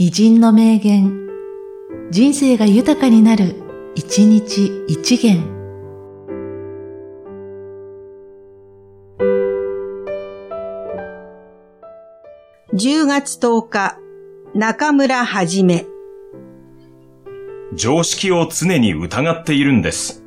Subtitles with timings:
[0.00, 1.26] 偉人の名言、
[2.12, 3.56] 人生が豊かになる、
[3.96, 5.42] 一日一元。
[12.74, 13.98] 10月10日、
[14.54, 15.84] 中村はじめ。
[17.74, 20.24] 常識を常に疑っているんです。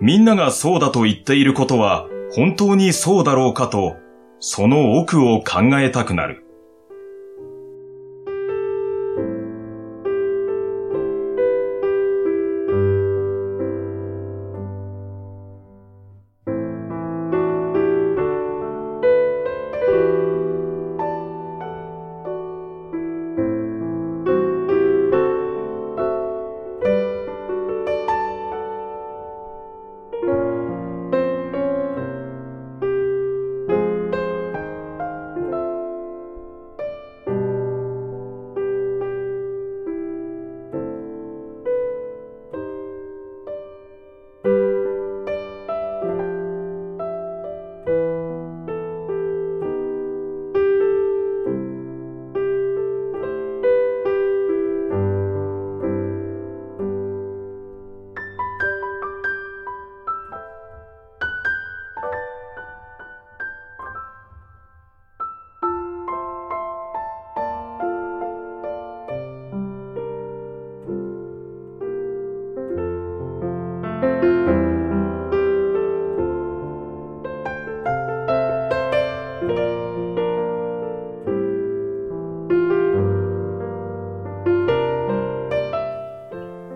[0.00, 3.96] みんながそうだと言っていることは本当にそうだろうかと、
[4.40, 6.41] その奥を考えたくなる。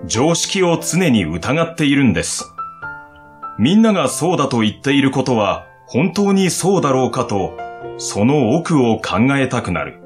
[0.06, 2.52] 常識を常に疑っているんです。
[3.58, 7.56] みんながそうだと言っていることは本当にそうだろうかと、
[7.98, 10.05] その奥を考えたくなる。